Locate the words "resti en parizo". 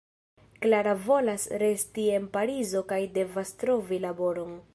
1.63-2.85